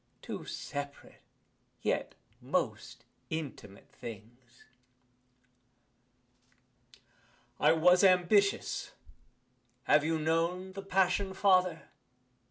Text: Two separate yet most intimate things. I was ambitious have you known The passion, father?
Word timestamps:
Two 0.23 0.45
separate 0.45 1.21
yet 1.83 2.15
most 2.41 3.05
intimate 3.29 3.91
things. 3.91 4.63
I 7.59 7.73
was 7.73 8.03
ambitious 8.03 8.93
have 9.83 10.03
you 10.03 10.17
known 10.17 10.71
The 10.73 10.81
passion, 10.81 11.35
father? 11.35 11.83